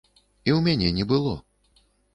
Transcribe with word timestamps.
І 0.49 0.53
ў 0.53 0.57
мяне 0.69 0.89
не 0.99 1.05
было. 1.15 1.39